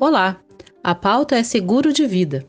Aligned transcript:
Olá, 0.00 0.40
a 0.82 0.94
pauta 0.94 1.36
é 1.36 1.42
seguro 1.42 1.92
de 1.92 2.06
vida. 2.06 2.46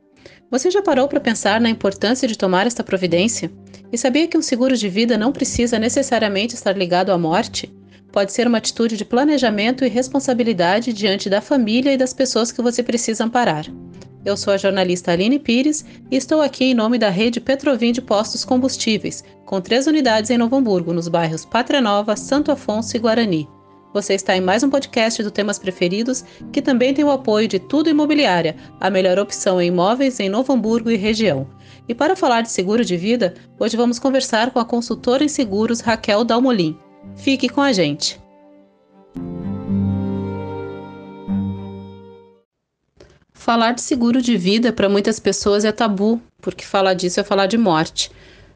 Você 0.49 0.71
já 0.71 0.81
parou 0.81 1.09
para 1.09 1.19
pensar 1.19 1.59
na 1.59 1.69
importância 1.69 2.25
de 2.25 2.37
tomar 2.37 2.65
esta 2.65 2.81
providência? 2.81 3.51
E 3.91 3.97
sabia 3.97 4.25
que 4.25 4.37
um 4.37 4.41
seguro 4.41 4.77
de 4.77 4.87
vida 4.87 5.17
não 5.17 5.33
precisa 5.33 5.77
necessariamente 5.77 6.55
estar 6.55 6.77
ligado 6.77 7.11
à 7.11 7.17
morte? 7.17 7.69
Pode 8.09 8.31
ser 8.31 8.47
uma 8.47 8.57
atitude 8.57 8.95
de 8.95 9.03
planejamento 9.03 9.83
e 9.83 9.89
responsabilidade 9.89 10.93
diante 10.93 11.29
da 11.29 11.41
família 11.41 11.91
e 11.91 11.97
das 11.97 12.13
pessoas 12.13 12.53
que 12.53 12.61
você 12.61 12.81
precisa 12.81 13.25
amparar. 13.25 13.65
Eu 14.23 14.37
sou 14.37 14.53
a 14.53 14.57
jornalista 14.57 15.11
Aline 15.11 15.37
Pires 15.37 15.83
e 16.09 16.15
estou 16.15 16.41
aqui 16.41 16.63
em 16.63 16.73
nome 16.73 16.97
da 16.97 17.09
rede 17.09 17.41
Petrovim 17.41 17.91
de 17.91 18.01
Postos 18.01 18.45
Combustíveis, 18.45 19.25
com 19.45 19.59
três 19.59 19.87
unidades 19.87 20.31
em 20.31 20.37
Novo 20.37 20.55
Hamburgo, 20.55 20.93
nos 20.93 21.09
bairros 21.09 21.43
Pátria 21.43 21.81
Nova, 21.81 22.15
Santo 22.15 22.49
Afonso 22.49 22.95
e 22.95 22.99
Guarani. 22.99 23.45
Você 23.93 24.13
está 24.13 24.37
em 24.37 24.39
mais 24.39 24.63
um 24.63 24.69
podcast 24.69 25.21
do 25.21 25.29
Temas 25.29 25.59
Preferidos, 25.59 26.23
que 26.53 26.61
também 26.61 26.93
tem 26.93 27.03
o 27.03 27.11
apoio 27.11 27.45
de 27.45 27.59
Tudo 27.59 27.89
Imobiliária, 27.89 28.55
a 28.79 28.89
melhor 28.89 29.19
opção 29.19 29.61
em 29.61 29.67
imóveis 29.67 30.17
em 30.21 30.29
Novo 30.29 30.53
Hamburgo 30.53 30.89
e 30.89 30.95
região. 30.95 31.45
E 31.89 31.93
para 31.93 32.15
falar 32.15 32.39
de 32.39 32.49
seguro 32.49 32.85
de 32.85 32.95
vida, 32.95 33.33
hoje 33.59 33.75
vamos 33.75 33.99
conversar 33.99 34.51
com 34.51 34.59
a 34.59 34.65
consultora 34.65 35.25
em 35.25 35.27
seguros 35.27 35.81
Raquel 35.81 36.23
Dalmolin. 36.23 36.77
Fique 37.17 37.49
com 37.49 37.59
a 37.59 37.73
gente! 37.73 38.17
Falar 43.33 43.73
de 43.73 43.81
seguro 43.81 44.21
de 44.21 44.37
vida 44.37 44.71
para 44.71 44.87
muitas 44.87 45.19
pessoas 45.19 45.65
é 45.65 45.71
tabu, 45.71 46.21
porque 46.41 46.63
falar 46.63 46.93
disso 46.93 47.19
é 47.19 47.23
falar 47.23 47.47
de 47.47 47.57
morte. 47.57 48.09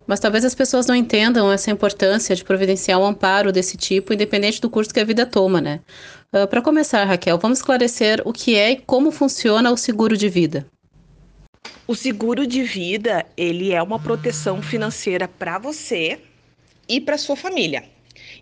Mas 0.08 0.20
talvez 0.20 0.46
as 0.46 0.54
pessoas 0.54 0.86
não 0.86 0.96
entendam 0.96 1.52
essa 1.52 1.72
importância 1.72 2.36
de 2.36 2.44
providenciar 2.44 3.00
um 3.00 3.06
amparo 3.06 3.52
desse 3.52 3.76
tipo, 3.76 4.14
independente 4.14 4.62
do 4.62 4.70
curso 4.70 4.94
que 4.94 5.00
a 5.00 5.06
vida 5.06 5.26
toma, 5.26 5.60
né? 5.60 5.80
Uh, 6.32 6.40
ah, 6.40 6.48
Para 6.48 6.62
começar, 6.62 7.04
Raquel, 7.06 7.40
vamos 7.40 7.60
esclarecer 7.60 8.22
o 8.24 8.32
que 8.32 8.56
é 8.56 8.72
e 8.72 8.76
como 8.78 9.12
funciona 9.12 9.72
o 9.72 9.78
seguro 9.78 10.16
de 10.16 10.30
vida. 10.30 10.68
O 11.88 11.96
seguro 11.96 12.46
de 12.46 12.64
vida, 12.64 13.26
ele 13.36 13.72
é 13.72 13.82
uma 13.82 14.00
proteção 14.00 14.62
financeira 14.62 15.28
para 15.28 15.58
você 15.58 16.20
e 16.88 17.02
para 17.02 17.18
sua 17.18 17.36
família. 17.36 17.84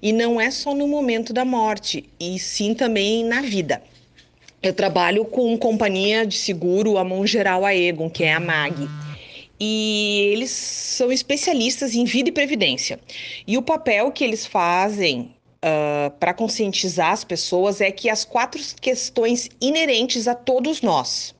E 0.02 0.12
não 0.12 0.40
é 0.40 0.52
só 0.52 0.76
no 0.76 0.88
momento 0.88 1.32
da 1.32 1.46
morte, 1.46 2.10
e 2.20 2.38
sim 2.40 2.74
também 2.74 3.24
na 3.24 3.42
vida. 3.42 3.82
Eu 4.62 4.74
trabalho 4.74 5.26
com 5.26 5.58
companhia 5.58 6.26
de 6.26 6.38
seguro, 6.38 6.98
a 6.98 7.04
mão 7.04 7.26
geral 7.26 7.66
a 7.66 7.76
Egon, 7.76 8.10
que 8.10 8.24
é 8.24 8.34
a 8.34 8.40
MAG 8.40 8.88
e 9.66 10.34
eles 10.34 10.52
são 10.52 11.10
especialistas 11.10 11.96
em 11.96 12.04
vida 12.04 12.28
e 12.28 12.34
previdência. 12.34 13.00
E 13.48 13.58
o 13.58 13.62
papel 13.62 14.12
que 14.12 14.22
eles 14.22 14.46
fazem 14.46 15.34
uh, 15.64 16.12
para 16.20 16.34
conscientizar 16.34 17.12
as 17.14 17.24
pessoas 17.24 17.80
é 17.80 17.90
que 17.90 18.10
as 18.10 18.26
quatro 18.26 18.62
questões 18.82 19.48
inerentes 19.62 20.28
a 20.28 20.36
todos 20.36 20.82
nós, 20.82 21.34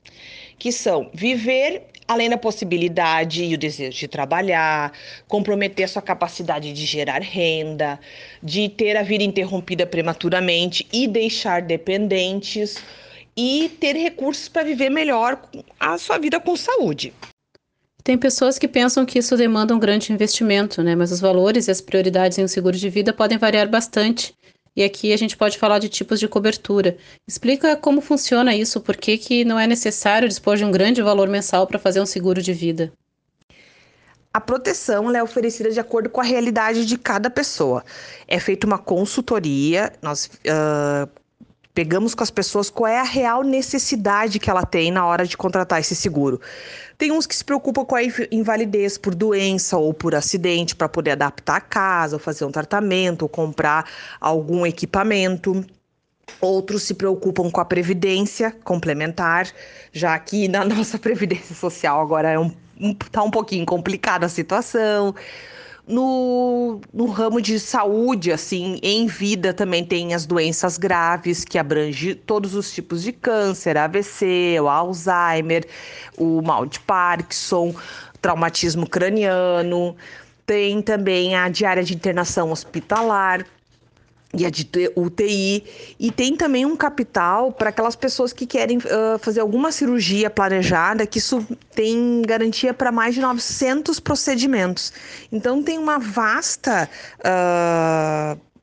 que 0.58 0.72
são 0.72 1.10
viver 1.12 1.82
além 2.08 2.30
da 2.30 2.38
possibilidade 2.38 3.44
e 3.44 3.54
o 3.54 3.58
desejo 3.58 3.98
de 3.98 4.08
trabalhar, 4.08 4.92
comprometer 5.28 5.86
sua 5.86 6.00
capacidade 6.00 6.72
de 6.72 6.86
gerar 6.86 7.20
renda, 7.20 8.00
de 8.42 8.70
ter 8.70 8.96
a 8.96 9.02
vida 9.02 9.24
interrompida 9.24 9.86
prematuramente 9.86 10.86
e 10.90 11.06
deixar 11.06 11.60
dependentes 11.60 12.76
e 13.36 13.70
ter 13.80 13.96
recursos 13.96 14.48
para 14.48 14.62
viver 14.62 14.88
melhor 14.88 15.42
a 15.78 15.98
sua 15.98 16.16
vida 16.16 16.40
com 16.40 16.56
saúde. 16.56 17.12
Tem 18.04 18.18
pessoas 18.18 18.58
que 18.58 18.68
pensam 18.68 19.06
que 19.06 19.18
isso 19.18 19.34
demanda 19.34 19.74
um 19.74 19.78
grande 19.78 20.12
investimento, 20.12 20.82
né? 20.82 20.94
Mas 20.94 21.10
os 21.10 21.20
valores 21.20 21.66
e 21.66 21.70
as 21.70 21.80
prioridades 21.80 22.36
em 22.36 22.44
um 22.44 22.48
seguro 22.48 22.76
de 22.76 22.90
vida 22.90 23.14
podem 23.14 23.38
variar 23.38 23.66
bastante. 23.66 24.36
E 24.76 24.84
aqui 24.84 25.10
a 25.10 25.16
gente 25.16 25.38
pode 25.38 25.56
falar 25.56 25.78
de 25.78 25.88
tipos 25.88 26.20
de 26.20 26.28
cobertura. 26.28 26.98
Explica 27.26 27.74
como 27.76 28.02
funciona 28.02 28.54
isso, 28.54 28.78
por 28.78 28.94
que, 28.94 29.16
que 29.16 29.42
não 29.42 29.58
é 29.58 29.66
necessário 29.66 30.28
dispor 30.28 30.58
de 30.58 30.66
um 30.66 30.70
grande 30.70 31.00
valor 31.00 31.28
mensal 31.28 31.66
para 31.66 31.78
fazer 31.78 32.02
um 32.02 32.06
seguro 32.06 32.42
de 32.42 32.52
vida. 32.52 32.92
A 34.34 34.40
proteção 34.40 35.10
é 35.16 35.22
oferecida 35.22 35.70
de 35.70 35.80
acordo 35.80 36.10
com 36.10 36.20
a 36.20 36.24
realidade 36.24 36.84
de 36.84 36.98
cada 36.98 37.30
pessoa. 37.30 37.82
É 38.28 38.38
feita 38.38 38.66
uma 38.66 38.78
consultoria, 38.78 39.92
nós 40.02 40.26
uh, 40.26 41.08
Pegamos 41.74 42.14
com 42.14 42.22
as 42.22 42.30
pessoas 42.30 42.70
qual 42.70 42.86
é 42.86 43.00
a 43.00 43.02
real 43.02 43.42
necessidade 43.42 44.38
que 44.38 44.48
ela 44.48 44.64
tem 44.64 44.92
na 44.92 45.04
hora 45.04 45.26
de 45.26 45.36
contratar 45.36 45.80
esse 45.80 45.96
seguro. 45.96 46.40
Tem 46.96 47.10
uns 47.10 47.26
que 47.26 47.34
se 47.34 47.44
preocupam 47.44 47.84
com 47.84 47.96
a 47.96 48.02
invalidez 48.30 48.96
por 48.96 49.12
doença 49.12 49.76
ou 49.76 49.92
por 49.92 50.14
acidente 50.14 50.76
para 50.76 50.88
poder 50.88 51.10
adaptar 51.10 51.56
a 51.56 51.60
casa, 51.60 52.14
ou 52.14 52.20
fazer 52.20 52.44
um 52.44 52.52
tratamento, 52.52 53.22
ou 53.22 53.28
comprar 53.28 53.90
algum 54.20 54.64
equipamento. 54.64 55.66
Outros 56.40 56.84
se 56.84 56.94
preocupam 56.94 57.50
com 57.50 57.60
a 57.60 57.64
previdência 57.64 58.52
complementar, 58.62 59.48
já 59.92 60.16
que 60.16 60.46
na 60.46 60.62
nossa 60.64 60.96
previdência 60.96 61.56
social 61.56 62.00
agora 62.00 62.30
é 62.30 62.38
um, 62.38 62.52
um, 62.80 62.94
tá 62.94 63.20
um 63.20 63.32
pouquinho 63.32 63.66
complicada 63.66 64.26
a 64.26 64.28
situação 64.28 65.12
no, 65.86 66.80
no 66.92 67.06
ramo 67.06 67.40
de 67.40 67.60
saúde, 67.60 68.32
assim, 68.32 68.78
em 68.82 69.06
vida 69.06 69.52
também 69.52 69.84
tem 69.84 70.14
as 70.14 70.24
doenças 70.24 70.78
graves, 70.78 71.44
que 71.44 71.58
abrange 71.58 72.14
todos 72.14 72.54
os 72.54 72.72
tipos 72.72 73.02
de 73.02 73.12
câncer, 73.12 73.76
AVC, 73.76 74.56
o 74.60 74.68
Alzheimer, 74.68 75.66
o 76.16 76.40
mal 76.40 76.64
de 76.64 76.80
Parkinson, 76.80 77.74
traumatismo 78.20 78.88
craniano. 78.88 79.94
Tem 80.46 80.80
também 80.80 81.34
a 81.34 81.48
diária 81.48 81.82
de 81.82 81.94
internação 81.94 82.50
hospitalar, 82.50 83.46
e 84.36 84.44
a 84.44 84.50
de 84.50 84.68
UTI. 84.96 85.64
E 85.98 86.10
tem 86.10 86.36
também 86.36 86.66
um 86.66 86.76
capital 86.76 87.52
para 87.52 87.70
aquelas 87.70 87.96
pessoas 87.96 88.32
que 88.32 88.46
querem 88.46 88.78
uh, 88.78 89.18
fazer 89.18 89.40
alguma 89.40 89.72
cirurgia 89.72 90.28
planejada, 90.30 91.06
que 91.06 91.18
isso 91.18 91.46
tem 91.74 92.22
garantia 92.22 92.74
para 92.74 92.90
mais 92.90 93.14
de 93.14 93.20
900 93.20 94.00
procedimentos. 94.00 94.92
Então, 95.30 95.62
tem 95.62 95.78
uma 95.78 95.98
vasta. 95.98 96.88
Uh, 97.20 98.53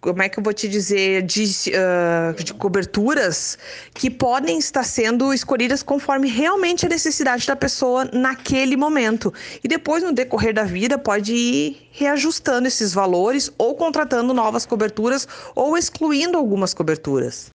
como 0.00 0.22
é 0.22 0.28
que 0.28 0.38
eu 0.38 0.42
vou 0.42 0.52
te 0.52 0.68
dizer, 0.68 1.22
de, 1.22 1.44
uh, 1.70 2.42
de, 2.42 2.54
coberturas 2.54 3.58
que 3.94 4.10
podem 4.10 4.58
estar 4.58 4.82
sendo 4.82 5.32
escolhidas 5.32 5.82
conforme 5.82 6.28
realmente 6.28 6.86
a 6.86 6.88
necessidade 6.88 7.46
da 7.46 7.54
pessoa 7.54 8.06
naquele 8.12 8.76
momento. 8.76 9.32
E 9.62 9.68
depois, 9.68 10.02
no 10.02 10.12
decorrer 10.12 10.54
da 10.54 10.64
vida, 10.64 10.98
pode 10.98 11.34
ir 11.34 11.88
reajustando 11.92 12.66
esses 12.66 12.94
valores 12.94 13.52
ou 13.58 13.74
contratando 13.74 14.32
novas 14.32 14.64
coberturas 14.64 15.28
ou 15.54 15.76
excluindo 15.76 16.38
algumas 16.38 16.72
coberturas. 16.72 17.50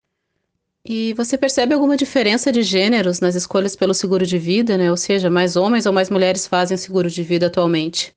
E 0.86 1.14
você 1.14 1.38
percebe 1.38 1.74
alguma 1.74 1.96
diferença 1.96 2.52
de 2.52 2.62
gêneros 2.62 3.22
nas 3.22 3.36
escolhas 3.36 3.74
pelo 3.74 3.94
seguro 3.94 4.26
de 4.26 4.38
vida, 4.38 4.78
né? 4.78 4.92
Ou 4.92 4.98
seja, 4.98 5.30
mais 5.30 5.56
homens 5.56 5.86
ou 5.86 5.94
mais 5.94 6.10
mulheres 6.10 6.46
fazem 6.46 6.76
seguro 6.76 7.10
de 7.10 7.24
vida 7.24 7.48
atualmente? 7.48 8.14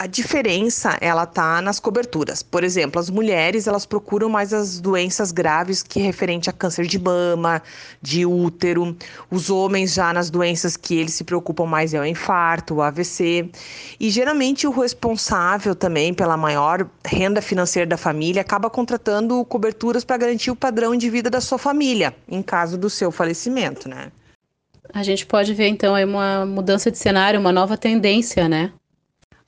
A 0.00 0.06
diferença 0.06 0.96
ela 1.00 1.26
tá 1.26 1.60
nas 1.60 1.80
coberturas. 1.80 2.40
Por 2.40 2.62
exemplo, 2.62 3.00
as 3.00 3.10
mulheres 3.10 3.66
elas 3.66 3.84
procuram 3.84 4.28
mais 4.28 4.54
as 4.54 4.78
doenças 4.78 5.32
graves 5.32 5.82
que 5.82 5.98
é 5.98 6.02
referente 6.04 6.48
a 6.48 6.52
câncer 6.52 6.86
de 6.86 7.00
mama, 7.00 7.60
de 8.00 8.24
útero. 8.24 8.96
Os 9.28 9.50
homens 9.50 9.92
já 9.92 10.12
nas 10.12 10.30
doenças 10.30 10.76
que 10.76 10.94
eles 10.96 11.14
se 11.14 11.24
preocupam 11.24 11.66
mais 11.66 11.94
é 11.94 12.00
o 12.00 12.06
infarto, 12.06 12.76
o 12.76 12.82
AVC. 12.82 13.50
E 13.98 14.08
geralmente 14.08 14.68
o 14.68 14.70
responsável 14.70 15.74
também 15.74 16.14
pela 16.14 16.36
maior 16.36 16.88
renda 17.04 17.42
financeira 17.42 17.88
da 17.88 17.96
família 17.96 18.42
acaba 18.42 18.70
contratando 18.70 19.44
coberturas 19.46 20.04
para 20.04 20.16
garantir 20.16 20.52
o 20.52 20.56
padrão 20.56 20.94
de 20.94 21.10
vida 21.10 21.28
da 21.28 21.40
sua 21.40 21.58
família 21.58 22.14
em 22.28 22.40
caso 22.40 22.78
do 22.78 22.88
seu 22.88 23.10
falecimento, 23.10 23.88
né? 23.88 24.12
A 24.94 25.02
gente 25.02 25.26
pode 25.26 25.52
ver 25.54 25.66
então 25.66 25.92
aí 25.92 26.04
uma 26.04 26.46
mudança 26.46 26.88
de 26.88 26.98
cenário, 26.98 27.40
uma 27.40 27.50
nova 27.50 27.76
tendência, 27.76 28.48
né? 28.48 28.72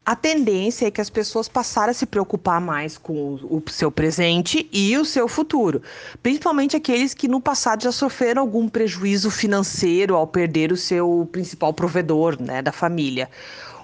A 0.05 0.17
tendência 0.17 0.87
é 0.87 0.91
que 0.91 1.01
as 1.01 1.09
pessoas 1.09 1.49
passaram 1.49 1.91
a 1.91 1.95
se 1.95 2.05
preocupar 2.05 2.61
mais 2.61 2.99
com 2.99 3.35
o, 3.35 3.63
seu 3.71 3.93
presente 3.93 4.69
e 4.73 4.97
o 4.97 5.05
seu 5.05 5.29
futuro, 5.29 5.83
principalmente 6.23 6.75
aqueles 6.75 7.15
que 7.15 7.29
no 7.29 7.41
passado 7.41 7.85
já 7.85 7.93
sofreram 7.93 8.43
algum 8.43 8.69
prejuízo 8.69 9.31
financeiro 9.31 10.17
ao 10.17 10.27
perder 10.27 10.73
o 10.73 10.77
seu 10.77 11.29
principal 11.31 11.73
provedor, 11.73 12.41
né, 12.43 12.61
da 12.61 12.73
família. 12.73 13.31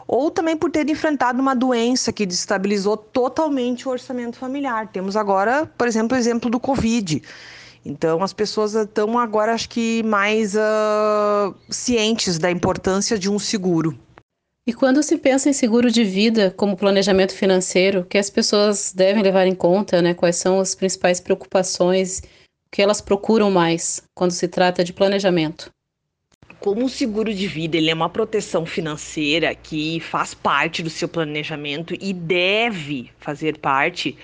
Ou 0.08 0.31
também 0.31 0.56
por 0.56 0.70
ter 0.70 0.88
enfrentado 0.88 1.40
uma 1.40 1.55
doença 1.55 2.12
que 2.12 2.25
destabilizou 2.25 2.96
totalmente 2.96 3.87
o 3.87 3.90
orçamento 3.93 4.37
familiar. 4.37 4.88
Temos 4.88 5.17
agora, 5.17 5.70
por 5.79 5.87
exemplo, 5.87 6.17
o 6.17 6.19
exemplo 6.19 6.49
do 6.50 6.58
Covid. 6.58 7.23
Então, 7.85 8.23
as 8.23 8.32
pessoas 8.32 8.75
estão 8.75 9.19
agora, 9.19 9.52
acho 9.52 9.69
que, 9.69 10.02
mais 10.05 10.55
uh, 10.56 11.55
cientes 11.70 12.38
da 12.38 12.50
importância 12.50 13.17
de 13.19 13.31
um 13.31 13.38
seguro. 13.38 13.96
E 14.68 14.74
quando 14.74 15.00
se 15.00 15.16
pensa 15.16 15.48
em 15.48 15.52
seguro 15.52 15.92
de 15.92 16.02
vida 16.02 16.50
como 16.50 16.76
planejamento 16.76 17.32
financeiro, 17.32 18.00
o 18.00 18.04
que 18.04 18.18
as 18.18 18.28
pessoas 18.28 18.92
devem 18.92 19.22
levar 19.22 19.46
em 19.46 19.54
conta, 19.54 20.02
né? 20.02 20.12
Quais 20.12 20.34
são 20.34 20.58
as 20.58 20.74
principais 20.74 21.20
preocupações, 21.20 22.20
que 22.72 22.82
elas 22.82 23.00
procuram 23.00 23.48
mais 23.48 24.02
quando 24.12 24.32
se 24.32 24.48
trata 24.48 24.82
de 24.82 24.92
planejamento? 24.92 25.70
Como 26.58 26.84
o 26.84 26.88
seguro 26.88 27.32
de 27.32 27.46
vida 27.46 27.76
ele 27.76 27.90
é 27.90 27.94
uma 27.94 28.08
proteção 28.08 28.66
financeira 28.66 29.54
que 29.54 30.00
faz 30.00 30.34
parte 30.34 30.82
do 30.82 30.90
seu 30.90 31.08
planejamento 31.08 31.94
e 32.00 32.12
deve 32.12 33.12
fazer 33.20 33.58
parte, 33.58 34.18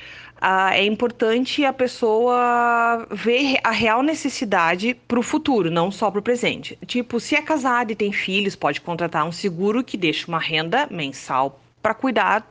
ah, 0.44 0.76
é 0.76 0.84
importante 0.84 1.64
a 1.64 1.72
pessoa 1.72 3.06
ver 3.12 3.58
a 3.62 3.70
real 3.70 4.02
necessidade 4.02 4.92
para 5.06 5.20
o 5.20 5.22
futuro, 5.22 5.70
não 5.70 5.88
só 5.92 6.10
para 6.10 6.18
o 6.18 6.22
presente. 6.22 6.76
Tipo, 6.84 7.20
se 7.20 7.36
é 7.36 7.40
casado 7.40 7.92
e 7.92 7.94
tem 7.94 8.10
filhos, 8.10 8.56
pode 8.56 8.80
contratar 8.80 9.24
um 9.24 9.30
seguro 9.30 9.84
que 9.84 9.96
deixe 9.96 10.26
uma 10.26 10.40
renda 10.40 10.88
mensal 10.90 11.62
para 11.80 11.94
cuidar 11.94 12.44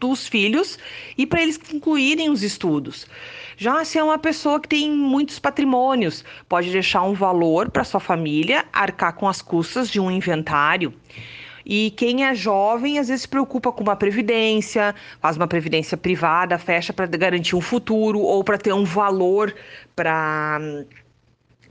dos 0.00 0.26
filhos 0.26 0.78
e 1.18 1.26
para 1.26 1.42
eles 1.42 1.58
concluírem 1.58 2.30
os 2.30 2.42
estudos. 2.42 3.06
Já 3.58 3.84
se 3.84 3.98
é 3.98 4.02
uma 4.02 4.18
pessoa 4.18 4.58
que 4.58 4.68
tem 4.68 4.90
muitos 4.90 5.38
patrimônios, 5.38 6.24
pode 6.48 6.72
deixar 6.72 7.02
um 7.02 7.12
valor 7.12 7.70
para 7.70 7.84
sua 7.84 8.00
família, 8.00 8.64
arcar 8.72 9.12
com 9.14 9.28
as 9.28 9.42
custas 9.42 9.90
de 9.90 10.00
um 10.00 10.10
inventário. 10.10 10.94
E 11.64 11.90
quem 11.92 12.24
é 12.24 12.34
jovem 12.34 12.98
às 12.98 13.08
vezes 13.08 13.22
se 13.22 13.28
preocupa 13.28 13.72
com 13.72 13.82
uma 13.82 13.96
previdência, 13.96 14.94
faz 15.20 15.36
uma 15.36 15.46
previdência 15.46 15.96
privada, 15.96 16.58
fecha 16.58 16.92
para 16.92 17.06
garantir 17.06 17.56
um 17.56 17.60
futuro 17.60 18.20
ou 18.20 18.42
para 18.42 18.58
ter 18.58 18.72
um 18.72 18.84
valor 18.84 19.54
para 19.94 20.60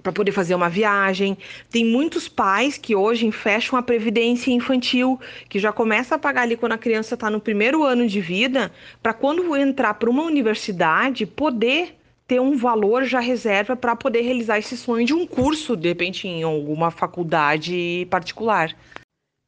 para 0.02 0.12
poder 0.12 0.32
fazer 0.32 0.56
uma 0.56 0.70
viagem. 0.70 1.38
Tem 1.70 1.86
muitos 1.86 2.28
pais 2.28 2.78
que 2.78 2.96
hoje 2.96 3.32
fecham 3.32 3.78
a 3.78 3.84
previdência 3.84 4.52
infantil, 4.52 5.20
que 5.48 5.60
já 5.60 5.72
começa 5.72 6.16
a 6.16 6.20
pagar 6.20 6.42
ali 6.42 6.58
quando 6.58 6.74
a 6.74 6.78
criança 6.78 7.14
está 7.14 7.30
no 7.30 7.40
primeiro 7.40 7.84
ano 7.84 8.08
de 8.08 8.20
vida, 8.20 8.72
para 9.02 9.14
quando 9.14 9.56
entrar 9.56 9.94
para 9.94 10.10
uma 10.10 10.24
universidade 10.24 11.26
poder 11.26 11.96
ter 12.28 12.40
um 12.40 12.56
valor 12.56 13.04
já 13.04 13.20
reserva 13.20 13.76
para 13.76 13.96
poder 13.96 14.22
realizar 14.22 14.58
esse 14.58 14.78
sonho 14.78 15.06
de 15.06 15.14
um 15.14 15.28
curso, 15.28 15.76
de 15.76 15.90
repente 15.90 16.28
em 16.28 16.44
alguma 16.44 16.90
faculdade 16.90 18.08
particular. 18.10 18.74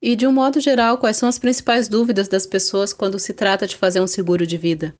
E 0.05 0.17
de 0.17 0.27
um 0.27 0.33
modo 0.33 0.59
geral, 0.59 0.97
quais 0.97 1.15
são 1.15 1.29
as 1.29 1.39
principais 1.39 1.87
dúvidas 1.87 2.27
das 2.27 2.45
pessoas 2.45 2.91
quando 2.91 3.17
se 3.17 3.31
trata 3.31 3.65
de 3.65 3.77
fazer 3.77 4.01
um 4.01 4.05
seguro 4.05 4.45
de 4.45 4.57
vida? 4.57 4.93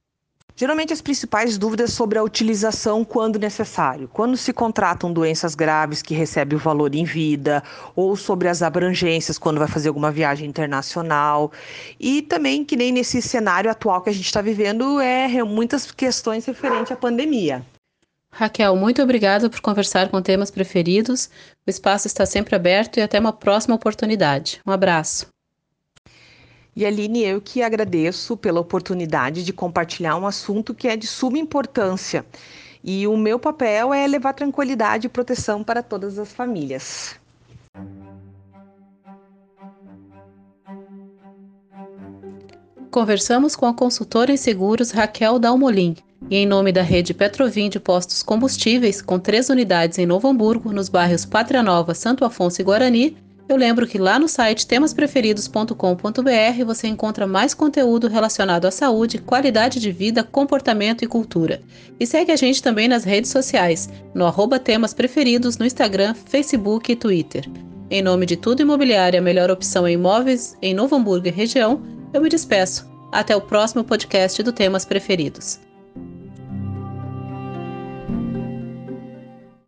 Geralmente 0.56 0.94
as 0.94 1.02
principais 1.02 1.58
dúvidas 1.58 1.92
sobre 1.92 2.18
a 2.18 2.24
utilização 2.24 3.04
quando 3.04 3.38
necessário. 3.38 4.08
Quando 4.08 4.38
se 4.38 4.54
contratam 4.54 5.12
doenças 5.12 5.56
graves 5.56 6.02
que 6.02 6.14
recebem 6.14 6.58
o 6.58 6.62
valor 6.62 6.96
em 6.96 7.04
vida, 7.04 7.62
ou 7.98 8.16
sobre 8.16 8.48
as 8.48 8.62
abrangências 8.62 9.38
quando 9.38 9.60
vai 9.60 9.68
fazer 9.68 9.90
alguma 9.90 10.10
viagem 10.10 10.48
internacional. 10.48 11.52
E 12.00 12.22
também, 12.22 12.64
que 12.64 12.78
nem 12.78 12.94
nesse 12.94 13.22
cenário 13.22 13.70
atual 13.70 14.02
que 14.02 14.10
a 14.10 14.14
gente 14.14 14.28
está 14.28 14.42
vivendo, 14.42 15.02
é 15.02 15.44
muitas 15.44 15.92
questões 15.92 16.46
referentes 16.46 16.94
à 16.94 16.96
pandemia. 16.96 17.62
Raquel, 18.36 18.76
muito 18.76 19.00
obrigada 19.00 19.48
por 19.48 19.62
conversar 19.62 20.10
com 20.10 20.20
temas 20.20 20.50
preferidos. 20.50 21.30
O 21.68 21.70
espaço 21.70 22.08
está 22.08 22.26
sempre 22.26 22.56
aberto 22.56 22.98
e 22.98 23.02
até 23.02 23.20
uma 23.20 23.32
próxima 23.32 23.76
oportunidade. 23.76 24.60
Um 24.66 24.72
abraço. 24.72 25.28
E 26.76 26.84
Aline, 26.84 27.24
eu 27.24 27.40
que 27.40 27.62
agradeço 27.62 28.36
pela 28.36 28.60
oportunidade 28.60 29.44
de 29.44 29.54
compartilhar 29.54 30.16
um 30.16 30.26
assunto 30.26 30.74
que 30.74 30.88
é 30.88 30.98
de 30.98 31.06
suma 31.06 31.38
importância. 31.38 32.26
E 32.84 33.06
o 33.06 33.16
meu 33.16 33.38
papel 33.38 33.94
é 33.94 34.08
levar 34.08 34.34
tranquilidade 34.34 35.06
e 35.06 35.10
proteção 35.12 35.64
para 35.64 35.84
todas 35.84 36.18
as 36.18 36.34
famílias. 36.34 37.16
Conversamos 42.90 43.56
com 43.56 43.68
a 43.68 43.76
consultora 43.76 44.32
em 44.32 44.38
seguros 44.38 44.90
Raquel 44.90 45.38
Dalmolin 45.38 45.96
e 46.30 46.38
em 46.38 46.46
nome 46.46 46.72
da 46.72 46.82
rede 46.82 47.14
Petrovim 47.14 47.70
de 47.70 47.80
Postos 47.80 48.24
Combustíveis, 48.24 49.02
com 49.02 49.20
três 49.20 49.50
unidades 49.50 49.98
em 49.98 50.06
Novo 50.06 50.28
Hamburgo, 50.28 50.72
nos 50.72 50.90
bairros 50.90 51.26
Pátria 51.26 51.62
Nova, 51.62 51.94
Santo 51.94 52.26
Afonso 52.26 52.62
e 52.62 52.64
Guarani, 52.64 53.18
eu 53.48 53.58
lembro 53.58 53.86
que 53.86 53.98
lá 53.98 54.18
no 54.18 54.28
site 54.28 54.66
temaspreferidos.com.br 54.66 56.66
você 56.66 56.88
encontra 56.88 57.28
mais 57.28 57.54
conteúdo 57.54 58.08
relacionado 58.08 58.66
à 58.66 58.72
saúde, 58.72 59.18
qualidade 59.18 59.80
de 59.80 59.92
vida, 59.92 60.24
comportamento 60.24 61.04
e 61.04 61.08
cultura. 61.08 61.62
E 62.00 62.08
segue 62.08 62.32
a 62.32 62.38
gente 62.38 62.64
também 62.64 62.88
nas 62.88 63.04
redes 63.04 63.32
sociais, 63.32 63.90
no 64.14 64.26
arroba 64.26 64.60
Temas 64.60 64.94
Preferidos 64.94 65.58
no 65.58 65.66
Instagram, 65.66 66.14
Facebook 66.14 66.92
e 66.92 66.96
Twitter. 66.96 67.50
Em 67.90 68.02
nome 68.02 68.26
de 68.26 68.38
Tudo 68.38 68.62
Imobiliária, 68.62 69.20
a 69.20 69.24
melhor 69.24 69.52
opção 69.52 69.88
em 69.88 69.94
imóveis 69.94 70.58
em 70.62 70.74
Novo 70.74 70.96
Hamburgo 70.96 71.28
e 71.28 71.32
região, 71.32 71.82
eu 72.14 72.22
me 72.22 72.30
despeço. 72.30 72.92
Até 73.12 73.36
o 73.36 73.42
próximo 73.42 73.84
podcast 73.84 74.42
do 74.42 74.52
Temas 74.52 74.86
Preferidos. 74.86 75.60